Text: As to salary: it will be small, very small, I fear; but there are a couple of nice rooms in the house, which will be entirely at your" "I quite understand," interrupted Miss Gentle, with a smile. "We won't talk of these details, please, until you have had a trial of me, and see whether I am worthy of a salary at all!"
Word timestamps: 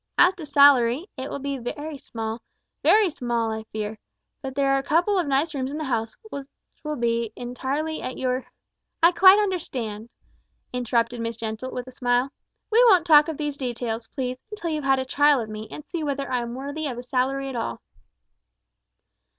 As 0.17 0.33
to 0.33 0.47
salary: 0.47 1.05
it 1.15 1.29
will 1.29 1.37
be 1.37 1.57
small, 1.99 2.41
very 2.81 3.11
small, 3.11 3.51
I 3.51 3.65
fear; 3.71 3.99
but 4.41 4.55
there 4.55 4.71
are 4.73 4.79
a 4.79 4.81
couple 4.81 5.19
of 5.19 5.27
nice 5.27 5.53
rooms 5.53 5.71
in 5.71 5.77
the 5.77 5.83
house, 5.83 6.15
which 6.31 6.47
will 6.83 6.95
be 6.95 7.31
entirely 7.35 8.01
at 8.01 8.17
your" 8.17 8.47
"I 9.03 9.11
quite 9.11 9.37
understand," 9.37 10.09
interrupted 10.73 11.21
Miss 11.21 11.37
Gentle, 11.37 11.69
with 11.69 11.85
a 11.85 11.91
smile. 11.91 12.31
"We 12.71 12.83
won't 12.87 13.05
talk 13.05 13.27
of 13.27 13.37
these 13.37 13.57
details, 13.57 14.07
please, 14.07 14.37
until 14.49 14.71
you 14.71 14.77
have 14.77 14.85
had 14.89 14.97
a 14.97 15.05
trial 15.05 15.39
of 15.39 15.49
me, 15.49 15.67
and 15.69 15.85
see 15.85 16.03
whether 16.03 16.31
I 16.31 16.39
am 16.41 16.55
worthy 16.55 16.87
of 16.87 16.97
a 16.97 17.03
salary 17.03 17.47
at 17.49 17.55
all!" 17.55 17.79